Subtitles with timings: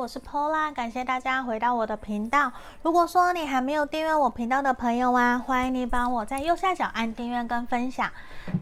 [0.00, 2.50] 我是 Pola，感谢大家回到我的频道。
[2.80, 8.10] 如果说你还没有订阅我频道的朋友啊，欢迎你帮我在右下角按订阅跟分享。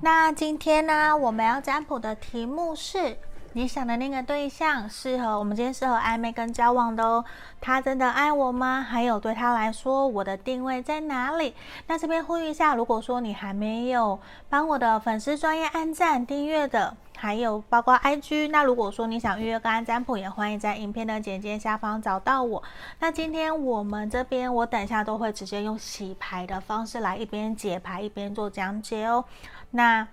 [0.03, 3.19] 那今天呢，我们要占卜的题目是。
[3.54, 7.25] 你想的那个对象适合我们今天适合暧昧跟交往的哦，
[7.61, 8.84] 他真的爱我吗？
[8.86, 11.55] 还有对他来说，我的定位在哪里？
[11.86, 14.18] 那这边呼吁一下，如果说你还没有
[14.48, 22.63] 帮我的粉丝专业按赞订阅的，还有包括 IG，那如果说你想预约个案占卜，也欢迎在影片的简介下方找到我。
[23.00, 29.25] 那今天我们这边，我等一下都会直接用洗牌的方式来一边解牌一边做讲解哦。
[29.72, 30.07] 那。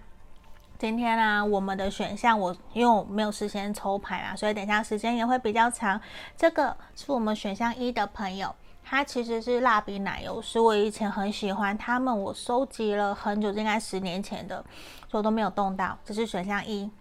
[0.77, 5.99] 今天呢、我们的选项我因为我没有事先抽牌啦，所以等下时间也会比较长。
[6.35, 8.53] 这个是我们选项一的朋友，
[8.87, 14.63] 它其实是蜡笔奶油，是我以前很喜欢他们，我收集了很久，应该十年前的，
[15.09, 15.97] 所以我都没有动到。
[16.05, 16.91] 这是选项一，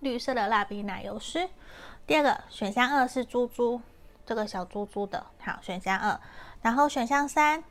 [0.00, 1.48] 绿色的蜡笔奶油师。
[2.06, 3.80] 第二个选项二是猪猪，
[4.26, 6.20] 这个小猪猪的，好，选项二。
[6.60, 7.64] 然后选项三。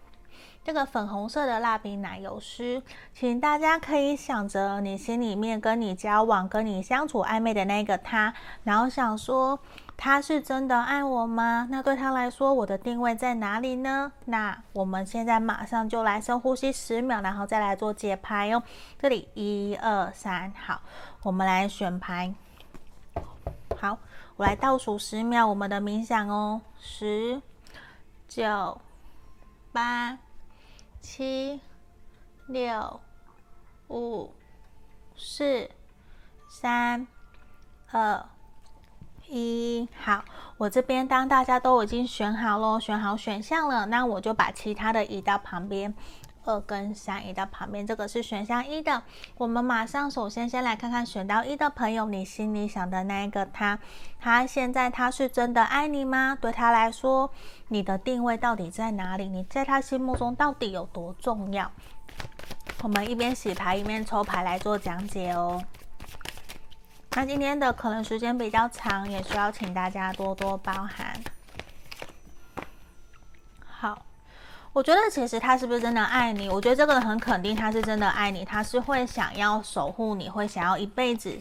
[0.64, 2.83] 这个粉红色的蜡笔奶油师，
[3.14, 8.33] 请大家可以想着你心里面跟你交往、跟你相处暧昧的那个他，
[8.64, 9.58] 然后想说
[10.02, 11.67] 他是真的爱我吗？
[11.69, 14.14] 那对他来说，我的定位在哪里呢？
[14.23, 18.64] 那我们现在马上就来深呼吸十秒，然后再来做解牌哦。
[18.97, 20.81] 这里一二三，好，
[21.23, 22.33] 我们来选牌。
[23.77, 24.00] 好，
[24.38, 27.42] 我来倒数十秒，我们的冥想哦，十、
[28.30, 28.80] 九、
[29.73, 30.17] 八。
[31.02, 31.59] 七、
[32.47, 33.00] 六、
[33.88, 34.33] 五、
[35.16, 35.70] 四、
[36.50, 37.08] 三、
[37.89, 38.25] 二、
[39.30, 40.23] 一，好，
[40.58, 45.94] 我这边当大家都已经选好了，选好选项了，那我就把其他的移到旁边。
[46.45, 49.03] 二跟三移到旁边，这个是选项一的。
[49.38, 53.77] 我们马上首先先来看看选到一的朋友，你心里想的那一个他，
[54.19, 56.36] 他现在他是真的爱你吗？
[56.39, 57.30] 对他来说，
[57.67, 59.27] 你的定位到底在哪里？
[59.27, 61.71] 你在他心目中到底有多重要？
[62.81, 65.61] 我们一边洗牌一边抽牌来做讲解哦。
[67.19, 71.21] 那今天的可能时间比较长，也需要请大家多多包涵。
[73.65, 74.05] 好。
[74.71, 76.47] 我觉得其实他是不是真的爱你？
[76.47, 81.37] 我觉得这个人很肯定他是真的爱你，他是会想要守护你，会想要一辈子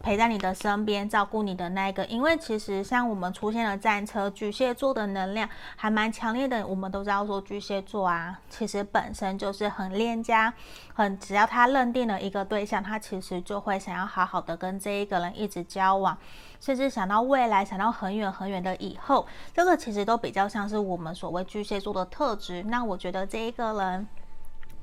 [0.00, 2.04] 陪在你的身边，照顾你的那一个。
[2.06, 10.54] 因为其实像我们出现了战车巨蟹座的能量还蛮强烈的，我们都知道说巨蟹座啊，其实本身就是很恋家，
[10.94, 16.16] 很只要他认定了一个对象，他其实就会想要好好的跟这一个人一直交往。
[16.60, 22.64] 甚至想到未来，想到很远很远的以后，这个其实都比较像是我们所谓巨蟹座的特质。
[22.64, 24.08] 那我觉得这一个人，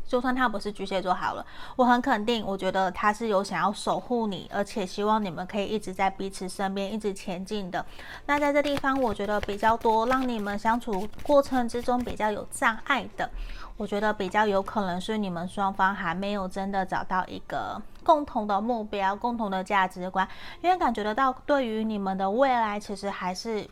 [0.07, 1.45] 就算他不是巨蟹座好了，
[1.75, 7.85] 我很肯定，我觉得他是有想要守护你，而且希望你们可以一直在彼此身边，一直前进的。
[8.25, 13.29] 那在这地方，我觉得比较多让你们相处过程之中比较有障碍的。
[13.77, 20.25] 我觉得比较有可能是你们双方还没有真的找到一个共同的目标、共同的价值观，
[20.61, 23.67] 因为感觉得到对于你们的未来，其实还是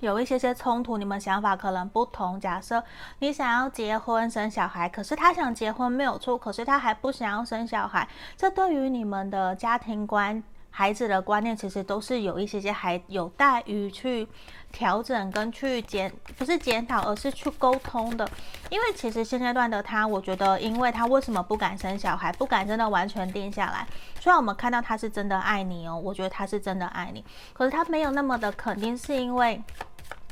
[0.00, 2.40] 有一些些冲突，你们想法可能不同。
[2.40, 2.82] 假设
[3.20, 10.42] 你想要结婚生小孩，可是他想结婚没有错，可是他还不想要生小孩，这对于你们的家庭观。
[10.70, 14.26] 孩子的观念其实都是有一些些还有待于去
[14.72, 18.28] 调整跟去检，不是检讨，而是去沟通的。
[18.70, 23.86] 因为其实现阶段的他，我觉得，因为他为什么不敢生小孩，不敢真的完全定下来。
[24.20, 29.62] 虽然我们看到他是真的爱你哦，我觉得他是真的爱你，可是他没有那么的肯定，是因为。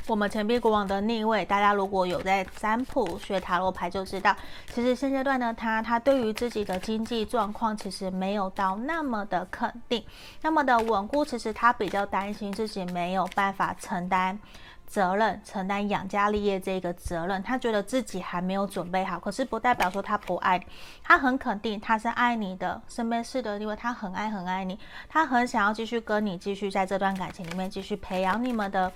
[0.08, 4.34] 我们钱币国王的逆位，大家如果有在占卜学塔罗牌就知道，
[4.72, 10.02] 其实现阶段呢，他他对于自己的经济状况其实没有到那么的肯定，
[10.40, 11.22] 那么的稳固。
[11.22, 14.38] 其实他比较担心自己没有办法承担
[14.86, 17.42] 责任，承担养家立业这个责任。
[17.42, 20.58] 他觉得自己还没有准备好，可是不代表说他不爱，
[21.02, 28.90] 他很肯定他是爱你的，身边是的，因为他很爱很爱你，他很想要继续跟你继续在这段感情里面继续培养你们的。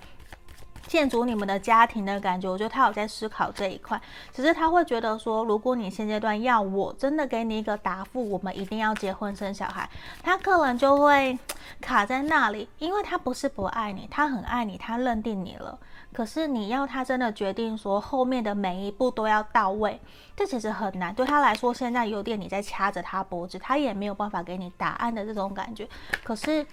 [0.93, 3.99] 建筑你们的家庭的感觉，我觉得他有在思考这一块。
[4.31, 9.89] 只是他会觉得说，如果你现阶段要我真的给你一个答复，我们一定要结婚生小孩，
[10.23, 11.39] 他可能就会
[11.81, 15.79] 卡在那里，因为他不是不爱你，他很爱你，他认定你了。
[16.13, 19.99] 可是你要他真的决定说后面的每一步都要到位，
[20.37, 21.15] 这其实很难。
[21.15, 25.89] 对他来说，现在有点你在掐着他脖子，他也没有办法给你答案的这种感觉。
[26.23, 26.67] 可是。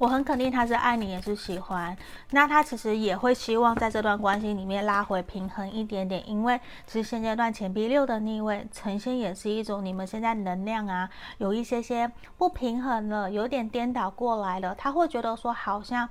[0.00, 1.94] 我很肯定他是爱你，也是喜欢。
[2.30, 14.74] 那他其实也会希望在这段关系里面拉回平衡一点点，因为其实现阶段钱币六的逆位呈现也是一种你们现在能量啊有一些些不平衡了，有点颠倒过来了。
[14.74, 16.08] 他会觉得说好像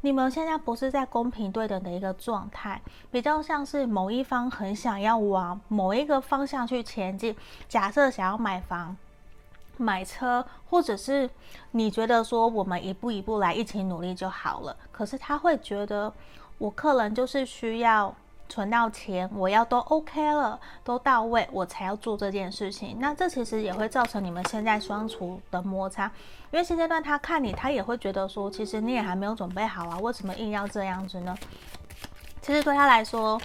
[0.00, 2.82] 你们现在不是在公平对等的一个状态，
[3.12, 7.36] 比较像是某一方很想要往某一个方向去前进。
[7.68, 8.96] 假设想要买房、
[9.78, 11.30] 买车，或者是
[11.70, 14.76] 你觉得说我们一步一步来，一起努力就好了。
[14.92, 16.12] 可是他会觉得，
[16.58, 18.14] 我客人就是需要。
[18.50, 22.96] 存到钱，我要都 OK 了，都到位，我才要做这件事情。
[22.98, 26.06] 那这其实也会造成你们现在相处的摩擦，
[26.50, 31.36] 因为现阶段他看你，他也会觉得说，其实你也还没有准备好啊，为什么硬要这样子呢？
[32.40, 33.38] 其实对他来说。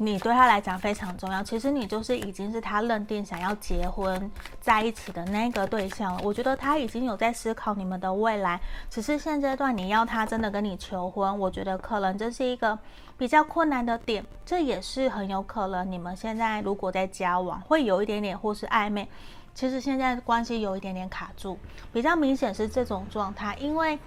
[0.00, 4.30] 你对他来讲非常重要，其实你就是已经是他认定想要结婚
[4.60, 6.20] 在一起的那个对象了。
[6.22, 12.78] 我觉得他已经有在思考你们的未来，只是现阶段你要他真的跟你求婚，我觉得可能这是一个
[13.16, 14.24] 比较困难的点。
[14.46, 19.08] 这也是很有可能你们现在如果在交往会有一点点或是暧昧，
[19.52, 21.58] 其实现在关系有一点点卡住，
[21.92, 23.98] 比较明显是这种状态，因为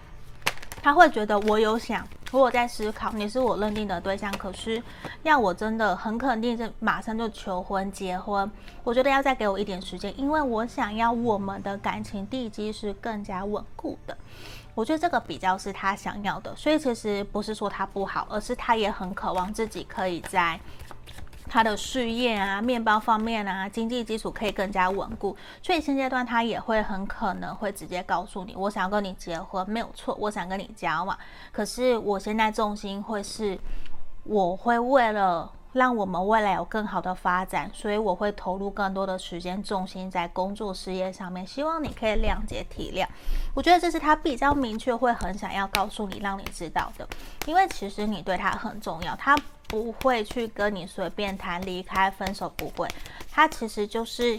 [0.82, 2.08] 他会觉得我有想。
[2.32, 4.82] 我在思考，你是我认定的对象，可是
[5.24, 8.50] 要我真的很肯定，是马上就求婚结婚，
[8.86, 14.18] 我觉得要再给我一点时间，因为我想要我们的感情地基是更加稳固的。
[14.74, 20.58] 我觉得这个比较是他想要的，所以其实不是说他不好，而是他也很渴望自己可以在。
[21.50, 31.18] 他的事业啊，面包方面啊，经济基础可以更加稳固，所以现阶段他也会很可能会直接告诉你，我想要跟你结婚，没有错，我想跟你交往，
[31.52, 33.60] 可是我现在重心会是，
[34.24, 43.06] 我会为了让我们未来有更好的发展，所以我会投入更多的时间重心在工作事业上面，希望你可以谅解体谅。
[43.54, 47.08] 我觉得这是他比较明确会很想要告诉你，让你知道的，
[47.46, 49.36] 因为其实你对他很重要，他。
[49.72, 52.86] 不会去跟你随便谈离开、分手，不会。
[53.32, 54.38] 他其实就是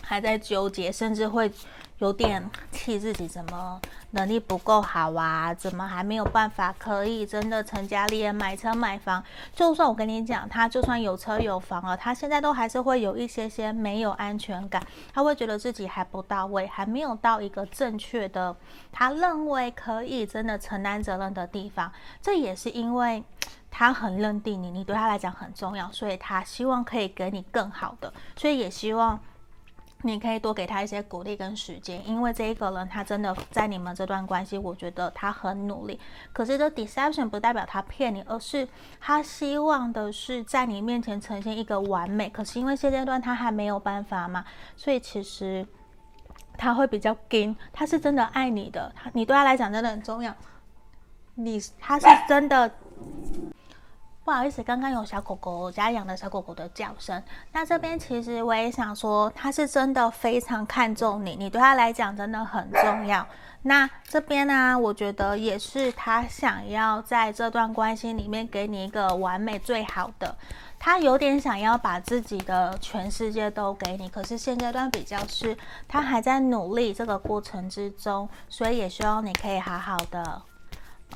[0.00, 1.50] 还在纠结，甚至会
[1.98, 3.80] 有点气自己怎么
[4.12, 5.52] 能力不够好啊？
[5.52, 9.24] 怎么还没有办法可以真的成家立业、买车买房？
[9.56, 14.80] 就算我跟你讲，他就算有车有房了，他现在都还是会有一些些没有安全感。
[15.12, 18.54] 他会觉得自己还不到位，还没有到一个正确的，
[18.92, 21.90] 他认为可以真的承担责任的地方。
[22.22, 23.24] 这也是因为。
[23.76, 29.18] 他很认定你，你对他来讲很重要，所以他希望可以给你更好的，所以也希望
[30.02, 35.98] 你可以多给他一些鼓励跟时间，因为这一个人他真的在你们这段关系，我觉得他很努力。
[36.32, 38.68] 可是这 deception 不代表他骗你，而是
[39.00, 42.28] 他希望的是在你面前呈现一个完美。
[42.28, 44.44] 可是因为现阶段他还没有办法嘛，
[44.76, 45.66] 所以其实
[46.56, 50.32] 他会比较紧，他是真的爱你的，他你对他来讲真的很重要，
[51.34, 52.70] 你他是真的。
[54.24, 57.22] 不好意思，刚刚有小狗狗，我家养的小狗狗的叫声。
[57.52, 63.26] 那这边其实我也想说，他是真的非常看重你，你对他来讲真的很重要。
[63.66, 70.34] 那这边呢、我觉得也是他想要在这段关系里面给你一个完美最好的。
[70.78, 75.56] 他有点想要把自己的全世界都给你，可是现阶段比较是
[75.86, 80.42] 他还在努力这个过程之中，所以也希望你可以好好的。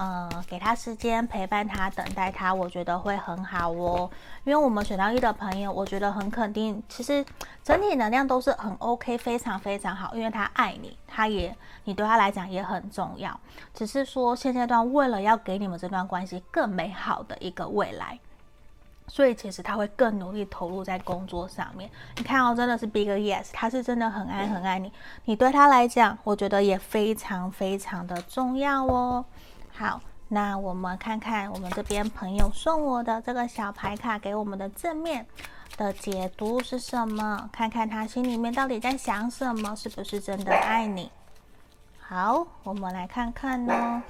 [0.01, 4.09] 嗯，给他时间陪伴他，等待他，我觉得会很好哦。
[4.45, 7.25] 因为我们选到一的朋友，我觉得很肯定，其实
[7.65, 10.15] 整体能量都是很 OK，非常非常好。
[10.15, 11.53] 因为他爱你，他也
[11.83, 13.39] 你对他来讲也很重要。
[13.75, 18.17] 只是说现阶段为了要给你们这段关系更美好的一个未来，
[19.09, 21.91] 所以其实他会更努力投入在工作上面。
[22.19, 24.93] 你看哦，真的是 Big Yes，他是真的很爱很爱你。
[25.25, 29.25] 你对他来讲，我觉得也非常非常的重要哦。
[29.79, 35.25] 好，那我们看看我们这边朋友送我的这个小牌卡给我们的正面
[35.77, 37.49] 的解读是什么？
[37.53, 41.13] 看看他心里面到底在想什么，是不是真的爱你？
[42.01, 44.03] 好，我们来看看呢。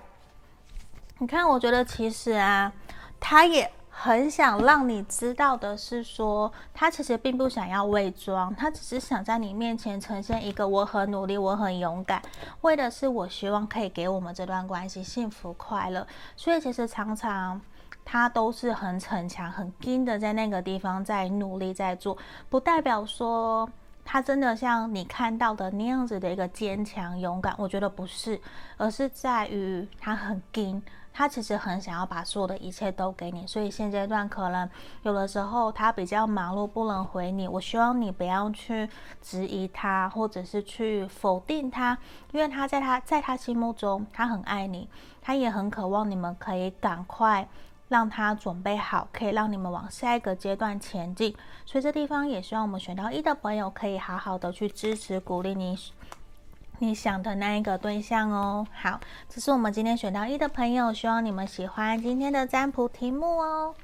[1.19, 2.73] 你看，我觉得其实啊，
[3.21, 3.71] 他也。
[4.01, 12.23] 很想让你知道的是说，他其实并不想要伪装，他只是想在你面前呈现一个我很努力，我很勇敢，
[12.61, 16.07] 为的是我希望可以给我们这段关系幸福快乐。
[16.37, 17.61] 所以其实常常
[18.05, 22.17] 他都是很逞强、很拼的，在那个地方在努力在做，
[22.49, 23.69] 不代表说
[24.05, 27.53] 他真的像你看到的那样子的一个坚强勇敢。
[27.59, 28.41] 我觉得不是，
[28.77, 30.81] 而是在于他很拼。
[31.19, 34.71] 他其实很想要把所有的一切都给你，所以现阶段可能
[35.03, 37.49] 有的时候他比较忙碌，不能回你。
[37.49, 38.89] 我希望你不要去
[39.21, 41.99] 质疑他，或者是去否定他，
[42.31, 44.89] 因为他在他在他心目中，他很爱你，
[45.21, 47.49] 他也很渴望你们可以赶快
[47.89, 51.35] 让他准备好，可以让你们往下一个阶段前进。
[51.67, 55.77] 所以这地方也希望我们选到一的朋友可以好好的去支持鼓励你。
[56.81, 58.67] 你想的那一个对象哦。
[58.73, 63.75] 好，这是我们今天选到一的朋友，希望你们喜欢今天的占卜题目哦。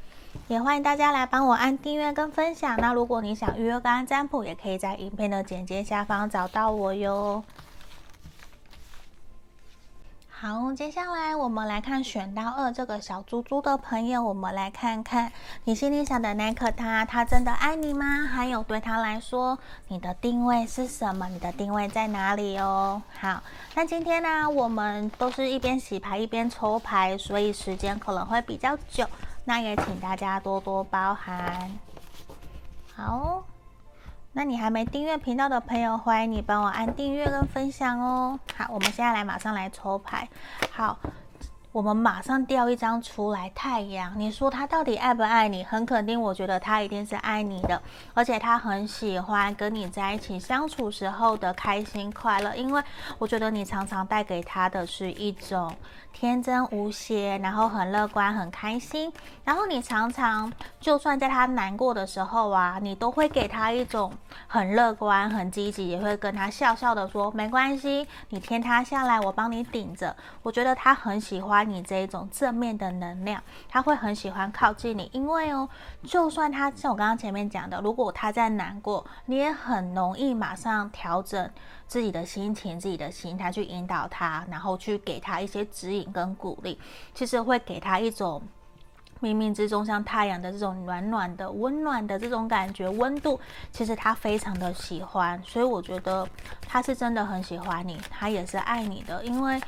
[0.48, 2.76] 也欢迎大家来帮我按订阅跟分享。
[2.80, 7.42] 那如果你想预约个案占卜，也可以在影片的简介下方找到我哟。
[10.46, 15.32] 好，接下来我们来看选到二这个小猪猪的朋友，我们来看看
[15.64, 18.04] 你心里想的那颗他，他真的爱你吗？
[18.30, 19.58] 还有对他来说，
[19.88, 21.26] 你的定位是什么？
[21.28, 23.00] 你的定位在哪里哦？
[23.18, 23.42] 好，
[23.74, 29.08] 那今天呢，我们都是一边洗牌一边抽牌，所以时间可能会比较久，
[29.46, 31.70] 那也请大家多多包涵。
[32.94, 33.42] 好。
[34.36, 38.38] 那你还没订阅频道的朋友，欢迎你帮我按订阅跟分享哦。
[38.56, 40.28] 好，我们现在来马上来抽牌。
[40.72, 40.98] 好。
[41.74, 44.12] 我们马上掉一张出来，太阳。
[44.16, 45.64] 你说他到底爱不爱你？
[45.64, 47.82] 很肯定，我觉得他一定是爱你的，
[48.14, 52.80] 而且他很喜欢跟你在一起相处时候的开心快乐，因为
[53.18, 55.74] 我觉得你常常带给他的是一种
[56.12, 59.12] 天真无邪，然后很乐观、很开心。
[59.42, 64.12] 然后你常常就算在他难过的时候啊，你都会给他一种
[64.46, 70.14] 很乐观、很积极，也会跟他笑笑的说没关系，你天塌下来我帮你顶着。
[70.44, 71.63] 我觉得他很喜欢。
[71.64, 75.68] 你这一种正面的能量，他会很喜欢靠近你，因为哦，
[76.02, 81.50] 就算他像我刚刚前面讲的，如果他在难过，你也很容易马上调整
[81.86, 86.78] 自己的心情、自己的心态去引导他，然后去给他一些指引跟鼓励，
[87.14, 88.42] 其实会给他一种
[89.20, 93.40] 冥冥之中像太阳的这种暖暖的、温暖的这种感觉、温度，
[93.72, 96.28] 其实他非常的喜欢，所以我觉得
[96.66, 99.60] 他是真的很喜欢你，他也是爱你的，因为。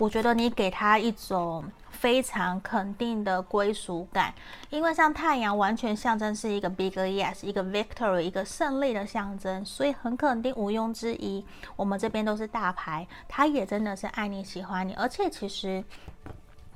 [0.00, 4.32] 我觉得你给他一种非常肯定的归属感，
[4.70, 11.44] 因为像太阳完全象征是一个 big yes，一个 victory，一个胜利的象征，所以很肯定毋庸置疑。
[11.76, 15.84] 我们这边都是大牌，他也真的是爱你、喜欢你，而且其实。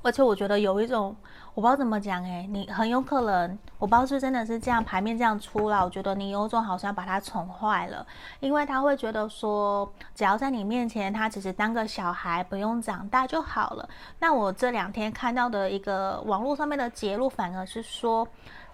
[0.03, 1.15] 而且我觉得有一种，
[1.55, 8.05] 我不知道怎么讲诶，你很有可能，我不知道是真的是这样，牌面这样出来，我觉得你有种好像把他宠坏了，
[8.41, 13.87] 因为他会觉得说，只要在你面前，他只是当个小孩，不用长大就好了。
[14.19, 18.27] 那我这两天看到的一个网络上面的结论，反而是说，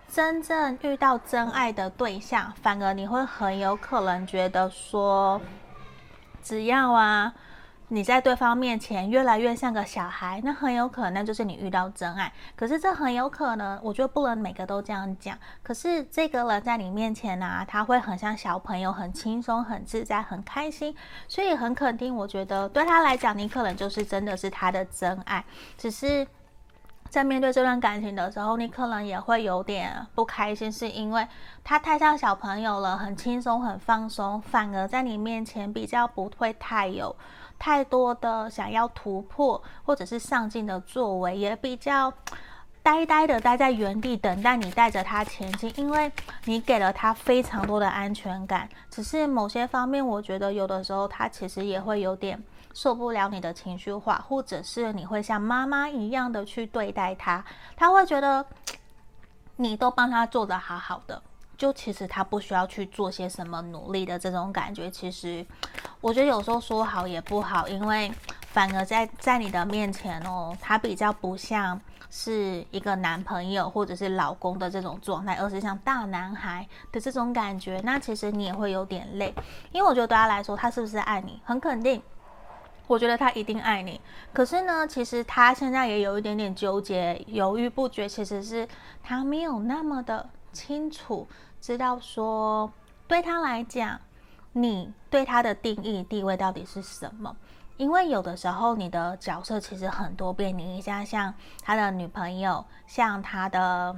[0.07, 5.39] 真正遇到真爱的对象，反而你会很有可能觉得说，
[6.41, 7.31] 只要啊。
[7.93, 12.31] 你在对方面前越来越像个小孩，那很有可能就是你遇到真爱。
[12.55, 15.37] 可是这很有可能，我觉得不能每个都这样讲。
[15.61, 20.95] 可是这个人在你面前呢、他会很像小朋友，很轻松、很自在、很开心，
[21.27, 22.15] 所以很肯定。
[22.15, 25.43] 我觉得对他来讲，你可能就是真的是他的真爱。
[25.77, 26.25] 只是
[27.09, 31.27] 在面对这段感情的时候，你可能也会有点不开心，是因为
[31.61, 37.13] 他太像小朋友了，很轻松、很放松，反而在你面前比较不会太有。
[37.61, 42.11] 太多的想要突破或者是上进的作为，也比较
[42.81, 46.11] 呆呆的待在原地，等待你带着他前进，因为
[46.45, 48.67] 你给了他非常多的安全感。
[48.89, 57.45] 只是某些方面，我觉得有的时候他其实也会有点受不了你的情绪化，或者是你会像妈妈一样的去对待他，
[57.77, 58.43] 他会觉得
[59.57, 61.21] 你都帮他做的好好的。
[61.61, 65.45] 就其实他不需要去做些什么努力的这种感觉，其实
[66.01, 68.11] 我觉得有时候说好也不好，因为
[68.47, 77.79] 反而在在你的面前哦，他比较不像是一个男朋友或者是老公的这种状态，而是像大男孩的这种感觉。
[77.83, 79.31] 那其实你也会有点累，
[79.71, 82.01] 因为我觉得对他来说，他是不是爱你很肯定，
[82.87, 84.01] 我觉得他一定爱你。
[84.33, 88.67] 可是呢，其实他现在也有一点点纠结、犹豫不决，其实是
[89.03, 91.27] 他没有那么的清楚。
[91.61, 92.71] 知道说，
[93.07, 94.01] 对他来讲，
[94.51, 97.37] 你对他的定义地位到底是什么？
[97.77, 103.95] 因为有的时候你的角色其实很多变，你一下像他的女朋友，像他的，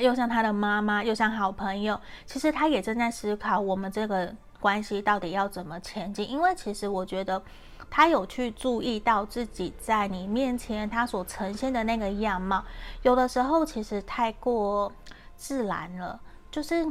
[0.00, 2.00] 又像他的妈妈，又像好朋友。
[2.24, 6.28] 其实他也正在思考，我们这个关系到底要怎么前进。
[6.30, 7.42] 因为其实我觉得
[7.90, 12.64] 他有去注意到自己在你面前他所呈现的那个样貌，
[13.02, 14.92] 有的时候其实太过
[15.36, 16.20] 自然了。
[16.50, 16.86] 就是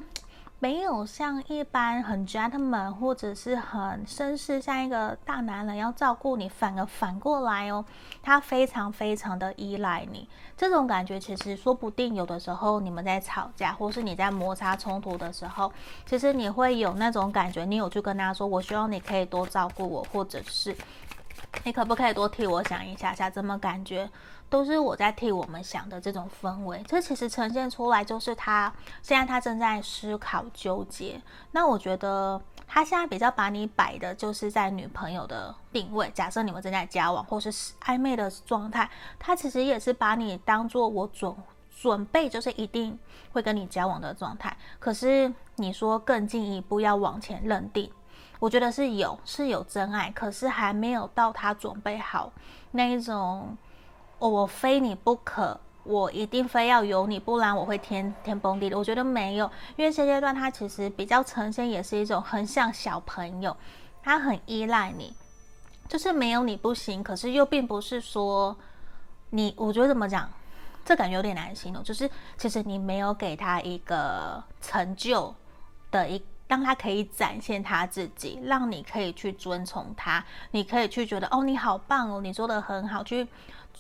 [0.62, 7.84] 没有像一般很 gentleman 或者是很绅士，像一个大男人要照顾你，反而反过来哦，
[8.22, 10.28] 他非常非常的依赖你。
[10.58, 15.72] 这种感觉其实说不定有的时候你们在吵架，或是你在摩擦冲突的时候，
[16.06, 20.76] 其实你会有那种感觉，你有去跟他说，我希望你可以多照顾我，或者是
[21.64, 23.30] 你可不可以多替我想一下下？
[23.30, 24.10] 怎么感觉
[24.50, 26.84] 都是我在替我们想的这种氛围？
[26.88, 31.22] 这其实呈现出来就是他现在他正在思考纠结。
[31.52, 36.10] 那我觉得他现在比较把你摆的就是在女朋友的定位。
[36.12, 37.52] 假设你们正在交往或是
[37.84, 41.36] 暧昧的状态，他其实也是把你当做我准
[41.82, 42.98] 准备，就是一定
[43.32, 44.56] 会跟你交往的状态。
[44.80, 47.92] 可是你说更进一步要往前认定。
[48.40, 52.32] 我觉得是有，是有真爱，可是还没有到他准备好
[52.72, 53.58] 那一种，
[54.18, 58.78] 哦，我非你不可，我一定非要有你，不然我会天天崩地裂。
[58.78, 63.56] 我觉得没有，因为现阶段他其实比较呈现也是一种很像小朋友，
[64.02, 65.14] 他很依赖你，
[65.90, 68.56] 就是没有你不行，可是又并不是说
[69.32, 70.30] 你，我觉得怎么讲，
[70.86, 75.36] 这感觉有点难形容，就是其实你没有给他一个成就
[75.92, 76.24] 的一。
[76.50, 83.28] 让他可以展现他自己，让你可以去尊崇他，你可以去觉得哦，你好棒哦，你做得很好，去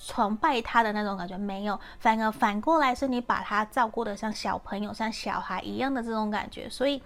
[0.05, 7.01] 崇拜他的那种感觉没有，反而反过来是你把他照顾得像小朋友、像小孩一样的这种感觉，所以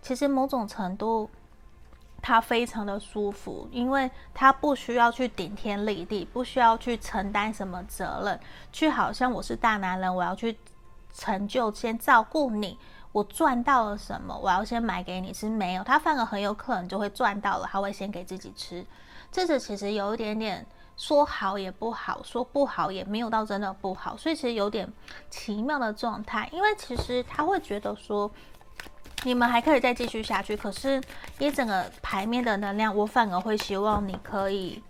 [0.00, 1.28] 其实某种程度
[2.22, 8.38] 他非常的舒服，因为他不需要去顶天立地，不需要去承担什么责任，
[8.70, 10.56] 去好像我是大男人，我要去
[11.12, 12.78] 成就、先照顾你。
[13.18, 14.38] 我赚到了什么？
[14.40, 18.86] 我要先买给你，是没有，他反而很有可能就会赚到了，他会先给自己吃。
[19.32, 20.64] 这是其实有一点点
[20.96, 24.88] 说好也不好，说不好也没有到真的不好，所以其实有点
[25.30, 26.48] 奇妙的状态。
[26.52, 28.30] 因为其实他会觉得说，
[29.24, 31.02] 你们还可以再继续下去，可是
[31.40, 34.80] 一整个牌面的能量，我反而会希望你可以。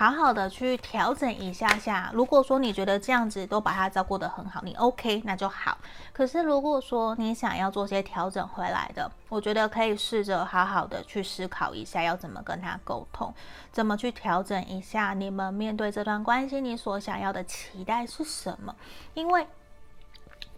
[0.00, 2.10] 好好的去调整一下下。
[2.14, 5.76] 如果说你觉得这样子都把他照顾得很好，你 OK 那就好。
[6.10, 13.34] 可是如果说你想要做些调整回来的，我觉得可以试着好好的去思考一下，要怎么跟他沟通，
[13.70, 18.74] 怎么去调整一下你们面对这段关系，你所想要的期待是什么？
[19.12, 19.46] 因为。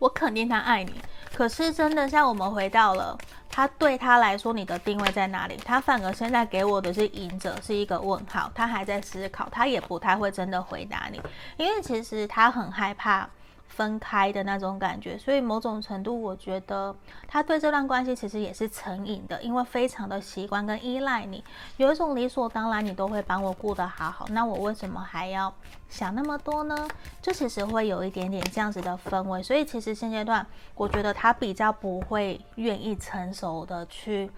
[0.02, 1.00] 我肯定他爱你，
[1.32, 3.16] 可是真的像我们回到了
[3.48, 5.56] 他对他来说，你的定位在哪里？
[5.64, 11.22] 他反而现在给我的是隐者，是一个问号，他还在思考，他也不太会真的回答你，
[11.56, 13.28] 因为其实他很害怕。
[13.74, 16.94] 分开的那种感觉，所以某种程度，我觉得
[17.26, 21.42] 他对这段关系其实也是成瘾的，因为非常的习惯跟依赖你，
[21.78, 25.52] 有一种理所当然，你都会帮我顾得好好，那我为什么还要
[25.88, 26.86] 想那么多呢？
[27.22, 34.30] 就其实会有一点点这样子的氛围，所以其实现阶段，我觉得他比较不会愿意成熟的去。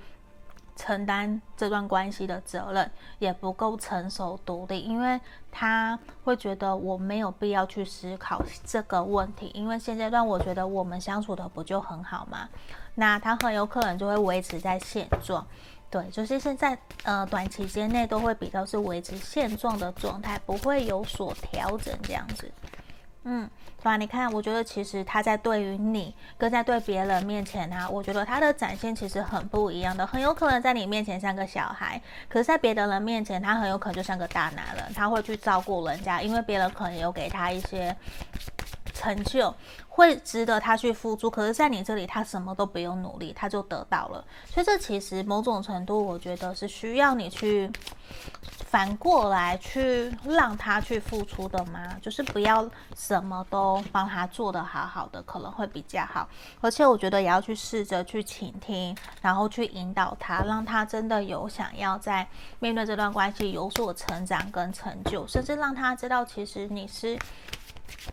[0.76, 5.20] 承担这段关系的责任也不够成熟独立，因为
[5.52, 12.48] 他会觉得我没有必要去思考这个问题，因为现阶段我觉得我们相处的不就很好吗？
[12.96, 15.46] 那他很有可能就会维持在现状，
[15.90, 22.50] 对，就是现在呃短期间内都会比较是维持现状的状态，不会有所调整这样子，
[23.24, 23.50] 嗯。
[23.78, 37.94] 对吧，你看，我觉得其实他在对于你跟在对别人面前啊，我觉得他的展现其实很不一样的，很有可能在你面前像个小孩，可是在别的人面前，他很有可能就像个大男人，他会去照顾人家，因为别人可能有给他一些
[38.94, 39.54] 成就，
[39.86, 47.70] 会值得他去付出，可是在你这里，他什么都不用努力，他就得到了，所以这其实某种程度，我觉得是需要你去。
[48.74, 51.96] 反过来去让他去付出的吗？
[52.02, 56.28] 就是不要什么都帮他做得好好的，可能会比较好。
[56.60, 62.26] 而且我觉得也要去试着去倾听，然后去引导他，让他真的有想要在
[62.58, 67.16] 面对这段关系有所成长跟成就，甚至让他知道其实你是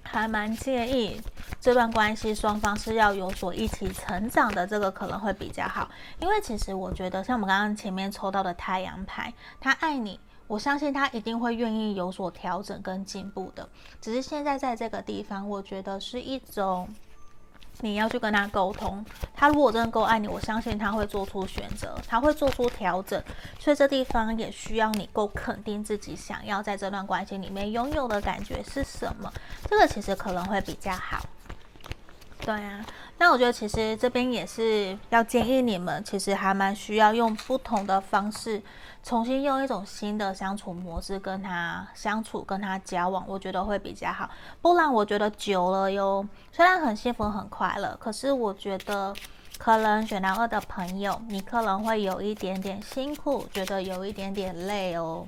[0.04, 1.20] 还蛮介意
[1.60, 5.90] 这段关系双方是要有所一起成长的，这个可能会比较好。
[6.20, 10.20] 因为其实我觉得像我们刚刚前面抽到的太阳牌，他爱你。
[10.52, 13.70] 我相信他一定会愿意有所调整跟进步的，
[14.02, 16.90] 只是现在在这个地方，我觉得是一种
[17.80, 19.06] 你要去跟他沟通。
[19.34, 23.24] 他如果真的够爱你，我相信他会做出选择，他会做出调整。
[23.62, 29.32] 所以这地方也需要你够肯定自己想要在这段关系里面拥有的感觉是什么，
[29.70, 31.26] 这个其实可能会比较好。
[32.44, 32.84] 对啊，
[33.20, 38.60] 那我觉得其实这边也是要建议你们，其实还蛮需要用不同的方式，
[39.04, 44.28] 重新用一种新的相处模式跟他相处，跟他交往，我觉得会比较好。
[44.60, 49.14] 不然我觉得久了哟，虽然很幸福很快乐，可是我觉得
[49.60, 55.28] 可能选到二的朋友，你可能会有一点点辛苦，觉得有一点点累哦。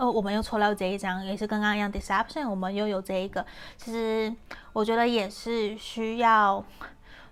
[0.00, 3.44] 哦，我们又抽到这一张，也是跟刚刚一样，Deception，我们又有这一个。
[3.76, 4.34] 其实
[4.72, 6.64] 我觉得也是需要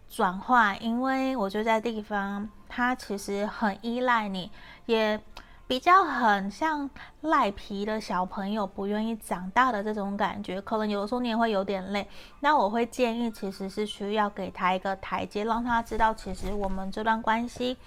[0.06, 4.50] 转换，因为我觉得在地方，他其实很依赖你，
[4.84, 5.18] 也
[5.66, 6.90] 比较很像
[7.22, 12.06] 赖皮的小朋友，不愿意长大的这种感觉，可能有的时候你也会有点累。
[12.40, 17.78] 那我会建议，其实是需要给他一个台阶，让他知道，其实我们这段关系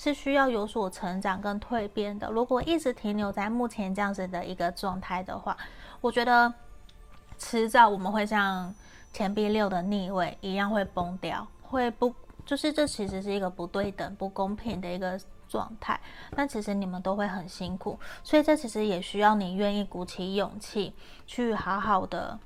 [0.00, 2.30] 是需要有所成长跟蜕变的。
[2.30, 5.54] 如果一直停留在目前这样子的一个状态的话，
[6.00, 6.50] 我觉得
[7.36, 8.74] 迟早我们会像
[9.12, 12.14] 钱币六的逆位一样会崩掉，会不，
[12.46, 15.20] 就是这其实是一个不对等、不公平的一个。
[15.50, 16.00] 状态，
[16.36, 20.94] 那其实你们都会很辛苦，所以这其实也需要你愿意鼓起勇气
[21.26, 22.38] 去好好的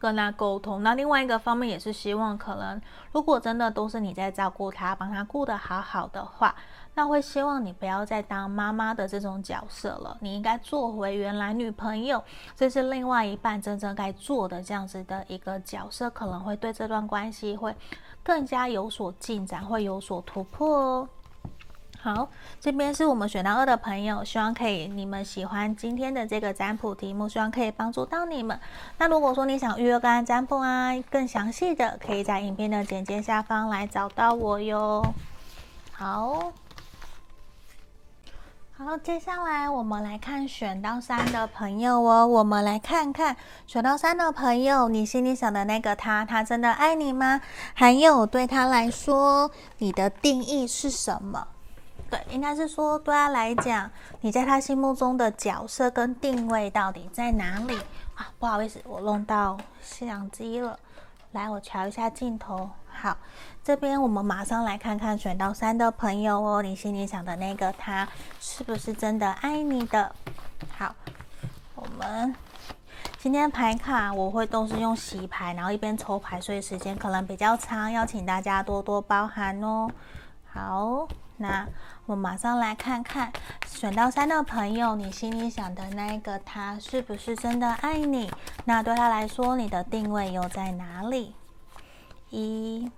[0.00, 0.82] 跟他沟通。
[0.82, 2.80] 那另外一个方面也是希望，可能
[3.12, 6.54] 如果真的都是你在照顾他，帮他顾得好好的话，
[6.94, 12.24] 那会希望你不要再当妈妈的这种角色了，你应该做回原来女朋友，
[12.56, 17.76] 这是另外一半真正该做的这样子的一个角色，可能会对这段关系会
[18.24, 21.08] 更加有所进展，会有所突破哦。
[22.02, 22.26] 好，
[22.58, 28.58] 这边是我们选到二的朋友，希望可以你们喜欢今天的这个占卜题目，希望可以帮助到你们。
[28.96, 35.12] 那如果说你想预约个案占卜啊，更详细的，可以在影片的简介下方来找到我哟。
[35.92, 36.54] 好，
[38.78, 43.36] 好，接下来我们来看选到三的朋友哦，我们来看看
[43.66, 47.42] 选到三的朋友，你心里想的那个他，他真的爱你吗？
[47.74, 51.46] 还有对他来说，你的定义是什么？
[52.10, 53.88] 对，应该是说对他来讲，
[54.20, 57.78] 你在他心目中的角色跟定位到底在哪里
[58.16, 58.28] 啊？
[58.38, 60.78] 不好意思，我弄到相机了。
[61.32, 62.68] 来，我调一下镜头。
[62.88, 63.16] 好，
[63.62, 68.06] 这边我们马上来看看选到三的朋友哦，你心里想的那个他
[68.40, 70.12] 是不是真的爱你的？
[70.76, 70.92] 好，
[71.76, 72.34] 我们
[73.18, 79.88] 今天牌卡我会都是用洗牌，然后一边抽牌，所以时间可能比较长，要请大家多多包涵哦。
[80.52, 81.06] 好，
[81.40, 81.66] 那。
[82.06, 83.32] 我马上来看看
[83.64, 88.28] 选到三的朋友，你心里想的那一个他是不是真的爱你？
[88.64, 91.36] 那对他来说，你的定位又在哪里？
[92.30, 92.90] 一、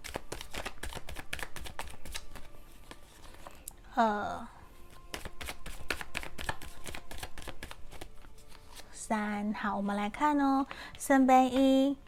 [3.95, 4.47] 二、
[8.93, 10.65] 三，好，我们来看哦。
[10.99, 11.99] 圣杯一，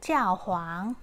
[0.00, 0.96] 教皇。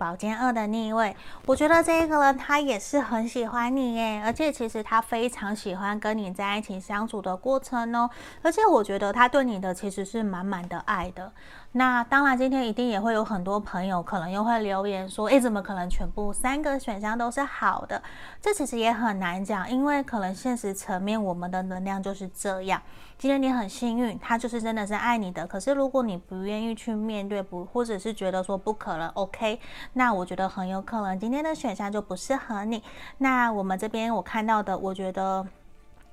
[0.00, 8.08] 宝剑二的逆位，我觉得这一个人他也是很喜欢你耶，而且其实他非常喜欢跟你在一起相处的过程哦，
[8.40, 11.30] 而且我觉得他对你的其实是满满的爱的。
[11.72, 18.02] 那当然，今天一定也会有很多朋友可能又会留言说：“诶，怎么可能全部三个选项都是好的？”
[18.42, 22.82] 这其实也很难讲，因为可能现实层面我们的能量就是这样。
[23.16, 25.46] 今天你很幸运，他就是真的是爱你的。
[25.46, 29.60] 可是如果你不愿意去面对，不或者是觉得说不可能，OK，
[29.92, 32.82] 那我觉得很有可能今天的选项就不适合你。
[33.18, 35.46] 那我们这边我看到的，我觉得。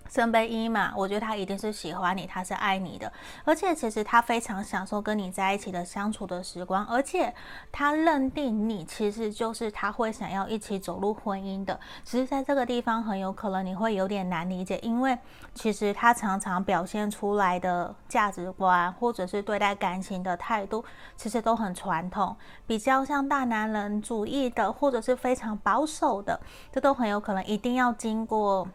[0.09, 3.11] 圣杯一嘛，我觉得他一定是喜欢你，他是爱你的，
[3.43, 7.33] 而且其实他非常享受跟你在一起的相处的时光，而且
[7.71, 11.79] 他认定你其实就是他会想要一起走入婚姻的。
[12.03, 15.17] 只是在这个地方很有可能你会有点难理解，因为
[15.53, 20.83] 其实他常常表现出来的价值观或者是对待感情的态度，
[21.15, 26.39] 其实都很传统，比较像大男人主义的，或者是非常保守的，
[26.71, 28.67] 这都很有可能一定要经过。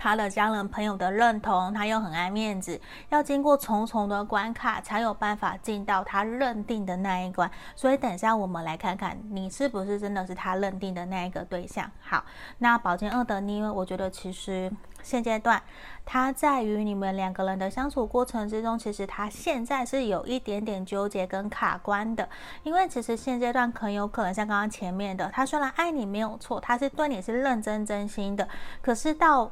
[0.00, 7.50] 他的家人朋友的认同，他又很爱面子，要经过重重的关卡才有办法进到他认定的那一关。
[7.76, 11.90] 所以等一下我们来看看，你是不是真的是他认定的那一个对象。
[12.00, 12.24] 好，
[12.58, 15.60] 那宝剑二的逆位，我觉得其实现阶段
[16.06, 22.26] 他在于你们两个人的相处过程之中，其实他现在是有一点点纠结跟卡关的，
[22.62, 28.48] 因为其实现阶段很有可能像刚刚前面的，他虽然爱你没有错，他是对你是认真真心的，
[28.80, 29.50] 可是到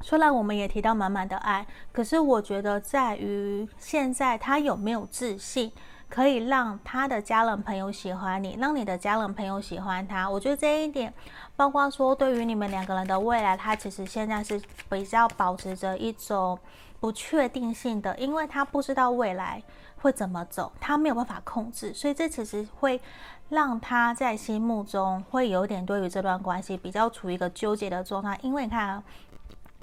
[0.00, 5.72] 虽然我们也提到满满的爱，可是我觉得在于现在他有没有自信，
[6.08, 10.30] 可以让他的家人朋友喜欢你，让你的家人朋友喜欢他。
[10.30, 11.12] 我觉得这一点，
[11.56, 16.58] 包括说对于你们两个人的未来，他其实现在是比较保持着一种
[17.00, 19.62] 不确定性的，因为他不知道未来
[19.96, 23.00] 会怎么走，他没有办法控制，所以这其实会
[23.48, 29.02] 让他在心目中会有点对于这段关系比较处于一个纠结的状态，因为你看啊。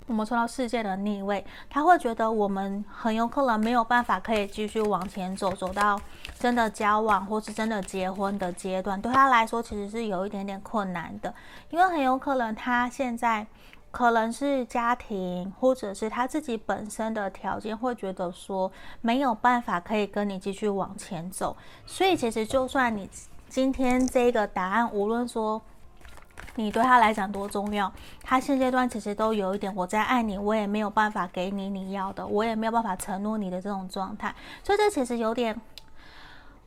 [0.07, 5.99] 我们说到世界的逆位，他会觉得我们很有可能没有办法可以继续往前走，走到
[6.37, 11.33] 真的交往或是真的结婚的阶段，对他来说其实是有一点点困难的，
[11.71, 13.47] 因为很有可能他现在
[13.89, 23.09] 可能是家庭或者是他自己本身的条件会觉得说没有办法可以跟你继续往前走，所以其实就算你
[23.49, 25.59] 今天这个答案，无论说。
[26.55, 27.91] 你对他来讲多重要，
[28.23, 35.59] 他现阶段其实都有一点我在爱你，我也没有办法给你你要的，我也没有办法承诺你的这种状态，所以这其实有点，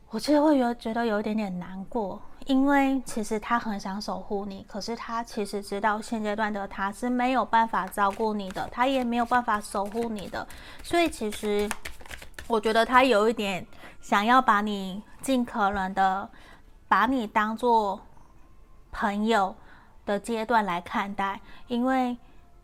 [0.09, 10.47] 我其实会有觉得有一点点难过，因为其实他很想守护你，可是他其实知道现阶段的他是没有办法照顾你的，他也没有办法守护你的，
[10.83, 11.67] 所以其实
[12.47, 13.65] 我觉得他有一点
[14.01, 16.29] 想要把你尽可能的
[16.87, 17.99] 把你当做
[18.91, 19.55] 朋友
[20.05, 22.17] 的阶段来看待，因为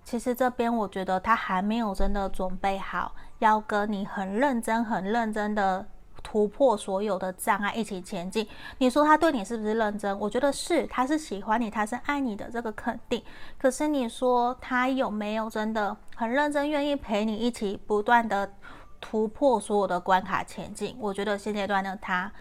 [0.04, 5.86] 其实这边我觉得他还没有真的准备好要跟你很认真、很认真的
[6.24, 8.48] 突破所有的障碍，一起前进。
[8.80, 10.18] 你说他对你是不是认真？
[10.20, 13.24] 我觉得是，他是喜欢你，他是爱你的，这个肯定。
[13.60, 18.52] 可是你说他有没有真的很认真，愿意陪你一起不断的
[19.00, 20.96] 突破所有的关卡前进？
[21.00, 22.32] 我觉得现阶段的他，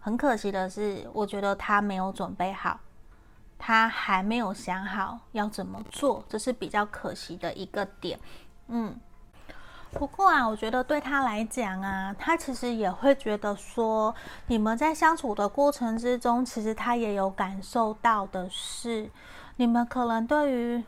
[0.00, 2.80] 很可惜的是，我觉得他没有准备好。
[3.58, 8.18] 他还没有想好要怎么做，这是比较可惜的一个点。
[8.68, 8.94] 嗯，
[9.92, 14.14] 不过啊，我觉得对他来讲啊，他其实也会觉得说，
[14.46, 19.10] 你们在相处的过程之中，其实他也有感受到的是，
[19.56, 20.84] 你们可能对于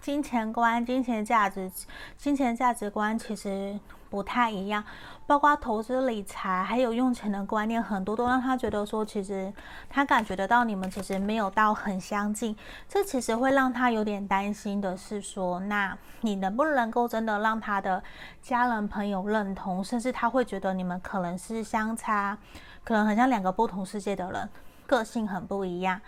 [0.00, 1.70] 金钱观、金钱价值、
[2.16, 4.82] 金钱价值观其实不太一样。
[5.26, 9.52] 包括投资理财，还有用钱的观念，很多都让他觉得说，其实
[9.88, 12.56] 他感觉得到你们其实没有到很相近。
[12.88, 18.02] 这其实会让他有点担心的是说，那你能不能够真的让他的
[18.42, 22.36] 家人朋友认同，甚至他会觉得你们可能是相差，
[22.82, 24.48] 可能很像两个不同世界的人，
[24.86, 26.00] 个性很不一样。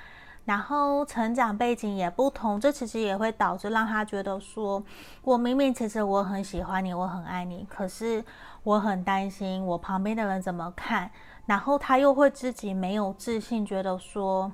[0.44, 4.82] 然后成长背景也不同，这其实也会导致让他觉得说，
[5.22, 8.24] 我明明其实我很喜欢你，我很爱你，可是
[8.64, 11.10] 我很担心我旁边的人怎么看。
[11.46, 14.52] 然后他又会自己没有自信，觉得说，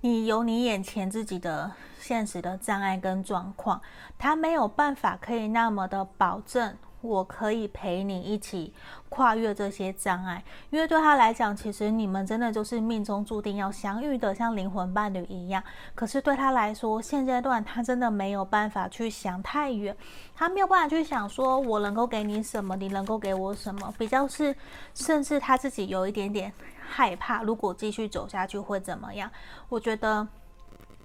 [0.00, 3.80] 你有你眼前自己的现实的障碍跟状况，
[4.18, 6.76] 他没有办法可以那么的保证。
[7.02, 8.74] 我可以陪你一起
[9.08, 15.62] 跨越这些障碍，因为对他来讲，其实你们真的就是命中注定要相遇的，像灵魂伴侣一样。
[15.94, 19.96] 可是对他来说，现阶段他真的没有办法去想太远，
[20.34, 24.54] 他没有办法去想说我能够给你什么，你能够给我什么，比较是，
[24.94, 29.30] 甚至他自己有一点点害怕，如果继续走下去会怎么样？
[29.68, 30.28] 我觉得。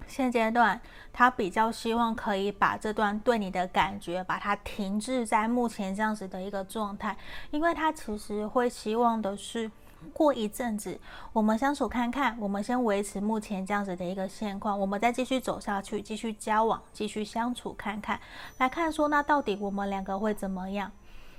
[0.06, 0.80] 现阶段，
[1.12, 7.16] 他比较希望可以把这段对你的感觉，把它停滞在目前这样子的一个状态，
[7.50, 9.70] 因为他其实会希望的是，
[10.12, 10.98] 过一阵子
[11.32, 18.20] 我们相处看看，我们先维持目前这样子的一个现况，我们再继续走下去，继续交往，继续相处看看，
[18.58, 20.92] 来看说那到底我们两个会怎么样。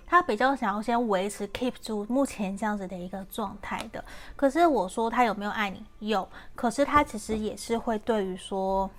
[0.10, 4.02] 他比较想要先维持 keep 住目前这样子的一个状态的，
[4.38, 5.84] 可是我说他有没有爱你？
[6.08, 8.90] 有，可是他其实也是会对于说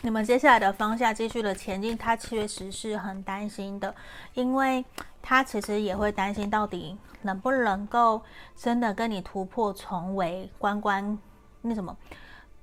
[0.00, 3.94] 你们接下来的方向继续的前进，他确实是很担心的，
[4.32, 4.82] 因为
[5.20, 8.22] 他其实也会担心到底能不能够
[8.56, 11.18] 真的跟你突破重围，关关
[11.60, 11.94] 那什么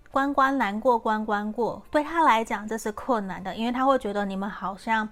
[0.10, 5.08] 关关难过关关过，对他来讲这是困难的，因为他会觉得你们好像。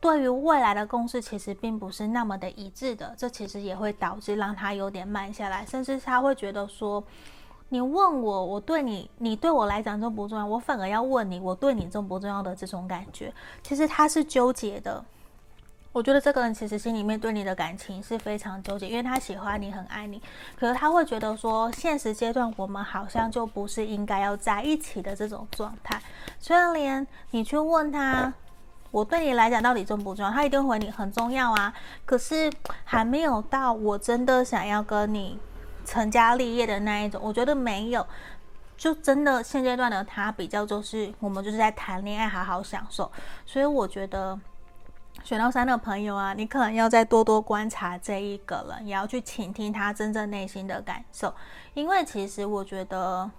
[0.00, 7.02] 对于未来的共识，其实并不是那么的一致的，这其实也会导致让他有点慢下来，甚至他会觉得说，
[7.70, 10.46] 你问我，我对你，你对我来讲重不重要？
[10.46, 13.34] 我反而要问你，我对你重不重要的这种感觉，
[13.64, 15.04] 其实他是纠结的。
[15.90, 20.22] 我觉得这个人其实心里面对你的感情是非常纠结，因为他喜欢你，很爱你，
[20.54, 26.00] 可是他会觉得说，现实阶段我们好像就不是应该要在一起的这种状态，
[26.38, 28.32] 虽然连你去问他。
[28.90, 30.30] 我对你来讲到底重不重要？
[30.30, 31.72] 他一定回你很重要啊，
[32.06, 32.50] 可是
[32.84, 35.38] 还没有到我真的想要跟你
[35.84, 37.20] 成家立业的那一种。
[37.22, 38.06] 我觉得没有，
[38.78, 43.10] 就真的现阶段的他比较就是我们就是在谈恋爱，好好享受。
[43.44, 44.38] 所以我觉得
[45.22, 51.34] 选到三的朋友啊，你可能要再多多观察这一个人，也要去倾听他真正内心的感受，
[51.74, 53.30] 因为其实我觉得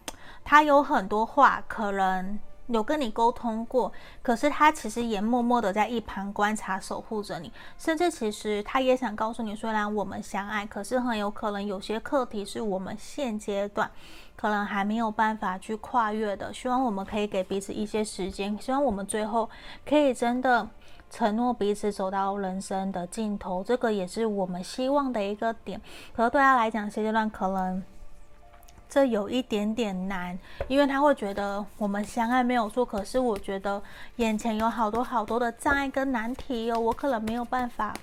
[0.43, 2.39] 他有很多话可能。
[2.69, 13.89] 有跟你沟通过，可是他其实也默默的在一旁观察、守护着你，甚至其实他也想告诉你，虽然我们相爱，可是很有可能有些课题是我们现阶段
[14.35, 16.53] 可能还没有办法去跨越的。
[16.53, 19.49] 希望我们可以给彼此一些时间，希望我们最后
[19.83, 20.67] 可以真的
[21.09, 25.81] 承诺彼此走到人生的尽头，这个也是我们希望的一个点。
[26.15, 27.83] 可是对他来讲，现阶段可能。
[28.89, 33.81] 这有一点点难，因为他会觉得我们相爱没有错，可是我觉得
[34.15, 37.93] 眼前有好多好多的障碍跟难题哦，我可能没有办法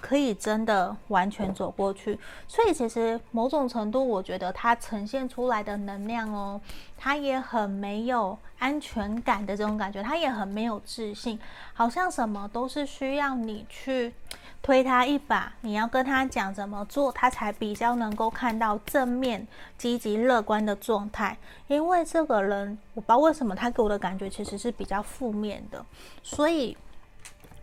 [0.00, 6.58] 可以真的完全走过去，所以其实某种程度，我觉得它呈现出来的能量哦，
[6.96, 11.38] 它也很没有安全感的这种感觉，它也很没有自信，
[11.74, 14.14] 好像什么都是需要你去
[14.64, 19.46] 推他一把，你要跟他讲怎么做，他才比较能够看到正面、
[19.76, 21.36] 积极、乐观的状态。
[21.66, 25.84] 因为这个人，我不知道为什么他给我的感觉其实是比较负面的，
[26.22, 26.76] 所以。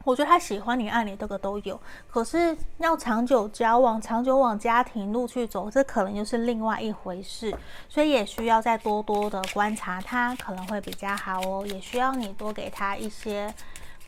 [0.03, 1.79] 我觉得他喜欢你、爱你，这个都有。
[2.09, 7.55] 可是要长久交往、长久往家庭路去走，这可能又是另外一回事。
[7.87, 11.63] 所以也需要再多多的观察他，可能会比较好哦。
[11.67, 13.53] 也需要你多给他一些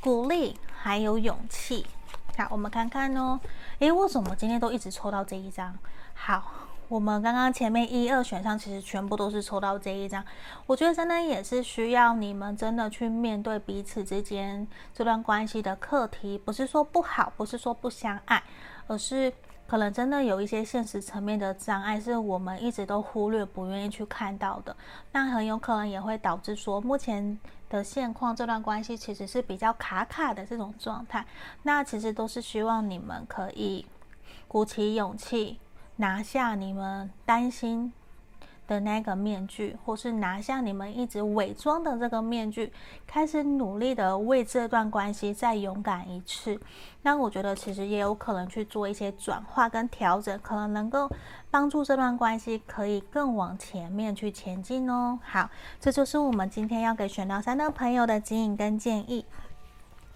[0.02, 1.86] 鼓励，还有勇气。
[2.38, 3.40] 好，我们看看哦。
[3.80, 5.78] 诶，为什么今天都一直抽到这一张？
[6.14, 6.70] 好。
[6.90, 10.24] 我们刚刚前面一二选项，其实全部都是抽到这一张。
[10.68, 18.44] 我觉得真的也是需要你们真的去面对彼此之间这段关系的课题，不是说不好，不是说不相爱，
[18.86, 19.34] 而是
[19.68, 24.76] 可能真的有一些现实层面的障碍，是我们一直都忽略、不愿意去看到的。
[25.12, 31.26] 那很有可能也会导致说，目前的现况这段关系其实是比较卡卡的这种状态。
[31.64, 33.86] 那其实都是希望你们可以
[34.48, 35.60] 鼓起勇气。
[35.98, 37.94] 拿下你们担心
[38.68, 42.72] 的那个面具，或是拿下你们一直伪装的这个面具，
[43.06, 46.60] 开始努力的为这段关系再勇敢一次。
[47.02, 51.10] 那我觉得其实也有可能去做一些转化跟调整，可能能够
[51.52, 55.20] 帮助这段关系可以更往前面去前进哦。
[55.24, 55.50] 好，
[55.80, 59.26] 这就是我们今天要给选到三的朋友的指引跟建议。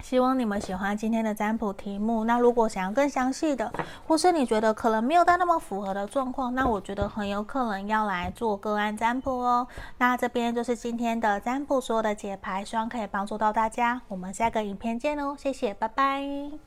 [0.02, 2.24] 希望你们喜欢今天的占卜题目。
[2.24, 3.72] 那如果想要更详细的，
[4.08, 9.68] 或是你觉得可能没有到那么符合的状况，那我觉得很有可能要来做个案占卜哦。
[9.98, 14.02] 那这边就是今天的占卜所有的解牌，希望可以帮助到大家。
[14.08, 16.67] 我们下个影片见哦，谢谢，拜拜。